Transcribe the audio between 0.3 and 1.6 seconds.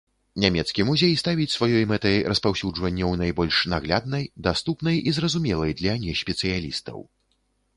Нямецкі музей ставіць